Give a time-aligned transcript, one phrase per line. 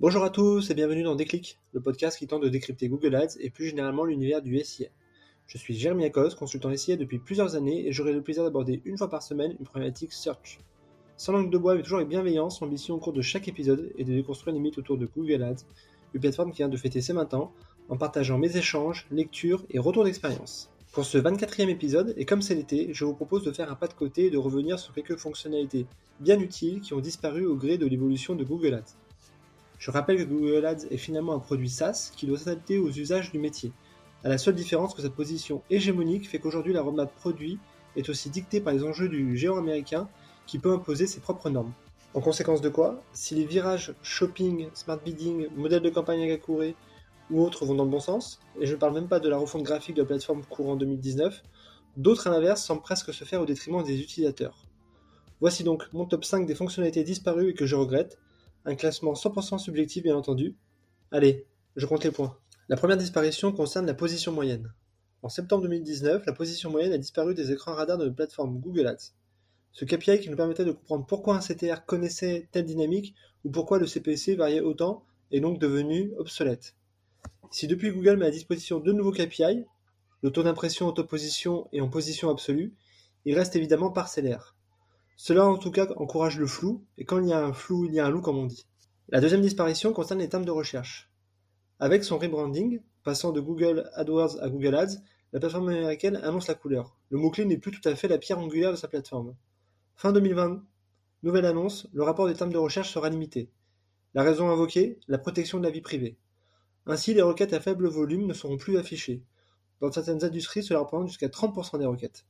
[0.00, 3.36] Bonjour à tous et bienvenue dans Déclic, le podcast qui tente de décrypter Google Ads
[3.38, 4.88] et plus généralement l'univers du SIA.
[5.46, 8.96] Je suis Jérémy Akos, consultant SIA depuis plusieurs années et j'aurai le plaisir d'aborder une
[8.96, 10.58] fois par semaine une problématique search.
[11.18, 14.04] Sans langue de bois mais toujours avec bienveillance, l'ambition au cours de chaque épisode est
[14.04, 15.66] de déconstruire les mythes autour de Google Ads,
[16.14, 17.52] une plateforme qui vient de fêter ses 20 ans,
[17.90, 20.70] en partageant mes échanges, lectures et retours d'expérience.
[20.92, 23.86] Pour ce 24e épisode, et comme c'est l'été, je vous propose de faire un pas
[23.86, 25.84] de côté et de revenir sur quelques fonctionnalités
[26.20, 28.96] bien utiles qui ont disparu au gré de l'évolution de Google Ads.
[29.80, 33.32] Je rappelle que Google Ads est finalement un produit SaaS qui doit s'adapter aux usages
[33.32, 33.72] du métier,
[34.22, 37.58] à la seule différence que sa position hégémonique fait qu'aujourd'hui la roadmap produit
[37.96, 40.06] est aussi dictée par les enjeux du géant américain
[40.46, 41.72] qui peut imposer ses propres normes.
[42.12, 46.74] En conséquence de quoi, si les virages shopping, smart bidding, modèle de campagne Agakure
[47.30, 49.38] ou autres vont dans le bon sens, et je ne parle même pas de la
[49.38, 51.42] refonte graphique de la plateforme courant 2019,
[51.96, 54.66] d'autres à l'inverse semblent presque se faire au détriment des utilisateurs.
[55.40, 58.18] Voici donc mon top 5 des fonctionnalités disparues et que je regrette,
[58.64, 60.56] un classement 100% subjectif bien entendu.
[61.10, 61.46] Allez,
[61.76, 62.36] je compte les points.
[62.68, 64.72] La première disparition concerne la position moyenne.
[65.22, 68.86] En septembre 2019, la position moyenne a disparu des écrans radars de la plateforme Google
[68.86, 69.12] Ads.
[69.72, 73.78] Ce KPI qui nous permettait de comprendre pourquoi un CTR connaissait telle dynamique ou pourquoi
[73.78, 76.74] le CPC variait autant est donc devenu obsolète.
[77.50, 79.64] Si depuis Google met à disposition deux nouveaux KPI,
[80.22, 82.74] le taux d'impression en position et en position absolue,
[83.24, 84.56] il reste évidemment parcellaire.
[85.22, 87.92] Cela en tout cas encourage le flou, et quand il y a un flou, il
[87.92, 88.64] y a un loup comme on dit.
[89.10, 91.12] La deuxième disparition concerne les termes de recherche.
[91.78, 94.96] Avec son rebranding, passant de Google AdWords à Google Ads,
[95.34, 96.96] la plateforme américaine annonce la couleur.
[97.10, 99.36] Le mot-clé n'est plus tout à fait la pierre angulaire de sa plateforme.
[99.94, 100.64] Fin 2020,
[101.22, 103.50] nouvelle annonce, le rapport des termes de recherche sera limité.
[104.14, 106.16] La raison invoquée, la protection de la vie privée.
[106.86, 109.22] Ainsi, les requêtes à faible volume ne seront plus affichées.
[109.82, 112.24] Dans certaines industries, cela représente jusqu'à 30% des requêtes.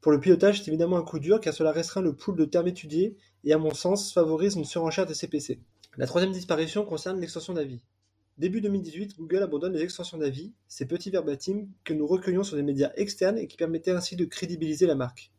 [0.00, 2.68] Pour le pilotage, c'est évidemment un coup dur car cela restreint le pool de termes
[2.68, 5.60] étudiés et à mon sens favorise une surenchère des CPC.
[5.98, 7.80] La troisième disparition concerne l'extension d'avis.
[8.38, 12.62] Début 2018, Google abandonne les extensions d'avis, ces petits verbatims que nous recueillons sur des
[12.62, 15.30] médias externes et qui permettaient ainsi de crédibiliser la marque.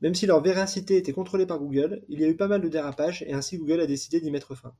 [0.00, 2.68] Même si leur véracité était contrôlée par Google, il y a eu pas mal de
[2.68, 4.72] dérapages et ainsi Google a décidé d'y mettre fin.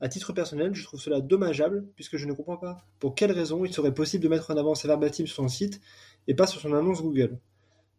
[0.00, 3.64] À titre personnel, je trouve cela dommageable puisque je ne comprends pas pour quelle raison
[3.64, 5.80] il serait possible de mettre en avant ces verbatims sur son site
[6.26, 7.38] et pas sur son annonce Google.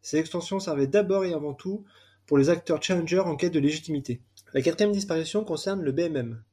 [0.05, 1.83] Ces extensions servaient d'abord et avant tout
[2.27, 4.21] pour les acteurs challengers en quête de légitimité.
[4.53, 6.43] La quatrième disparition concerne le BMM.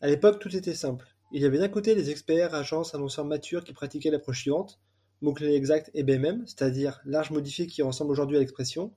[0.00, 1.04] À l'époque, tout était simple.
[1.32, 4.78] Il y avait d'un côté les experts, agences, annonceurs matures qui pratiquaient l'approche suivante,
[5.22, 8.92] mots-clés exacts et BMM, c'est-à-dire large modifié qui ressemble aujourd'hui à l'expression,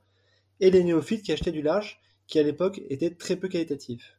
[0.60, 4.16] et les néophytes qui achetaient du large, qui à l'époque était très peu qualitatif.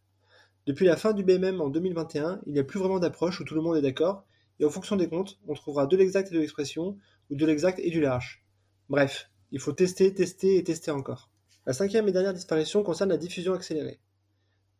[0.67, 3.55] Depuis la fin du BMM en 2021, il n'y a plus vraiment d'approche où tout
[3.55, 4.25] le monde est d'accord,
[4.59, 6.99] et en fonction des comptes, on trouvera de l'exact et de l'expression,
[7.31, 8.44] ou de l'exact et du large.
[8.88, 11.31] Bref, il faut tester, tester et tester encore.
[11.64, 13.98] La cinquième et dernière disparition concerne la diffusion accélérée.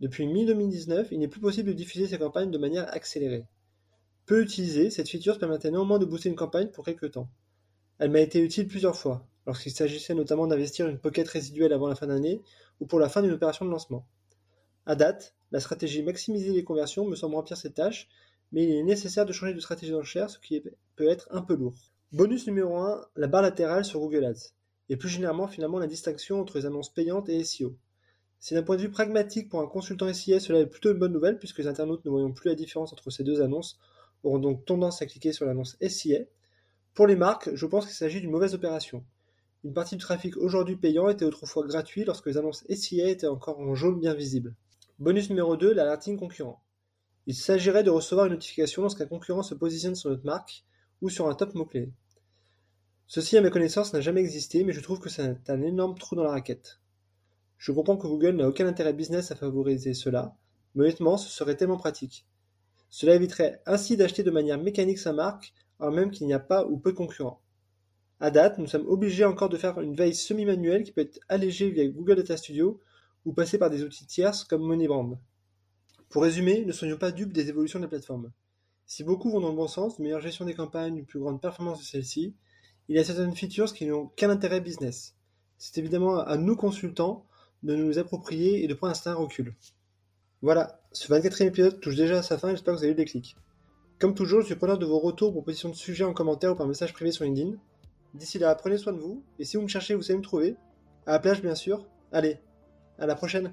[0.01, 3.47] Depuis mi-2019, il n'est plus possible de diffuser ces campagnes de manière accélérée.
[4.27, 7.31] Peu utilisée, cette feature permettait néanmoins de booster une campagne pour quelques temps.
[7.99, 11.95] Elle m'a été utile plusieurs fois, lorsqu'il s'agissait notamment d'investir une pocket résiduelle avant la
[11.95, 12.43] fin d'année
[12.81, 14.07] ou pour la fin d'une opération de lancement.
[14.85, 18.07] À date, la stratégie maximiser les conversions me semble remplir cette tâche,
[18.53, 20.63] mais il est nécessaire de changer de stratégie d'enchère, ce qui
[20.97, 21.75] peut être un peu lourd.
[22.13, 24.58] Bonus numéro 1, la barre latérale sur Google Ads
[24.89, 27.77] et plus généralement finalement la distinction entre les annonces payantes et SEO.
[28.41, 31.13] Si d'un point de vue pragmatique pour un consultant SIA, cela est plutôt une bonne
[31.13, 33.79] nouvelle puisque les internautes ne voyant plus la différence entre ces deux annonces
[34.23, 36.21] auront donc tendance à cliquer sur l'annonce SIA.
[36.95, 39.05] Pour les marques, je pense qu'il s'agit d'une mauvaise opération.
[39.65, 43.59] Une partie du trafic aujourd'hui payant était autrefois gratuit lorsque les annonces SIA étaient encore
[43.59, 44.55] en jaune bien visible.
[45.01, 46.63] Bonus numéro 2, l'alerting concurrent.
[47.27, 50.65] Il s'agirait de recevoir une notification lorsqu'un concurrent se positionne sur notre marque
[51.03, 51.93] ou sur un top mot-clé.
[53.11, 56.15] Ceci à ma connaissance n'a jamais existé, mais je trouve que c'est un énorme trou
[56.15, 56.79] dans la raquette.
[57.57, 60.37] Je comprends que Google n'a aucun intérêt business à favoriser cela,
[60.75, 62.27] mais honnêtement ce serait tellement pratique.
[62.91, 66.67] Cela éviterait ainsi d'acheter de manière mécanique sa marque, alors même qu'il n'y a pas
[66.67, 67.41] ou peu de concurrents.
[68.21, 71.71] À date, nous sommes obligés encore de faire une veille semi-manuelle qui peut être allégée
[71.71, 72.79] via Google Data Studio
[73.25, 75.19] ou passer par des outils tierces comme MoneyBrand.
[76.11, 78.31] Pour résumer, ne soyons pas dupes des évolutions de la plateforme.
[78.85, 81.41] Si beaucoup vont dans le bon sens, une meilleure gestion des campagnes, une plus grande
[81.41, 82.35] performance de celles-ci,
[82.89, 85.15] il y a certaines features qui n'ont qu'un intérêt business.
[85.59, 87.27] C'est évidemment à nous consultants
[87.63, 89.55] de nous approprier et de prendre un certain recul.
[90.41, 93.05] Voilà, ce 24e épisode touche déjà à sa fin, j'espère que vous avez eu des
[93.05, 93.37] clics.
[93.99, 96.69] Comme toujours, je suis preneur de vos retours, propositions de sujets en commentaire ou par
[96.69, 97.57] message privé sur LinkedIn.
[98.15, 100.57] D'ici là, prenez soin de vous, et si vous me cherchez, vous savez me trouver.
[101.07, 101.85] À la plage, bien sûr.
[102.13, 102.39] Allez,
[102.99, 103.53] à la prochaine